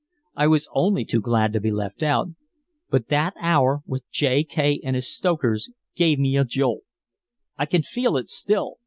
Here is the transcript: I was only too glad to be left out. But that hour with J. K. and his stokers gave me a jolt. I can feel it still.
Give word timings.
I 0.35 0.47
was 0.47 0.67
only 0.73 1.05
too 1.05 1.21
glad 1.21 1.53
to 1.53 1.59
be 1.59 1.69
left 1.69 2.01
out. 2.01 2.29
But 2.89 3.09
that 3.09 3.35
hour 3.39 3.83
with 3.85 4.09
J. 4.09 4.43
K. 4.43 4.81
and 4.83 4.95
his 4.95 5.15
stokers 5.15 5.69
gave 5.95 6.17
me 6.17 6.35
a 6.37 6.43
jolt. 6.43 6.81
I 7.55 7.67
can 7.67 7.83
feel 7.83 8.17
it 8.17 8.27
still. 8.27 8.77